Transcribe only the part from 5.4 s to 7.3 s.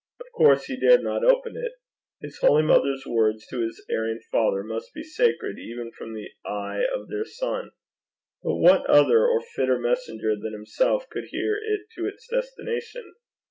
even from the eyes of their